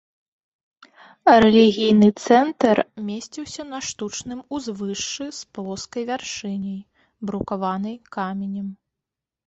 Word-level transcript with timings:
Рэлігійны 1.43 2.09
цэнтр 2.25 2.81
месціўся 3.11 3.63
на 3.75 3.83
штучным 3.91 4.39
узвышшы 4.59 5.25
з 5.43 5.55
плоскай 5.59 6.03
вяршыняй, 6.11 6.81
брукаванай 7.29 7.95
каменем. 8.19 8.67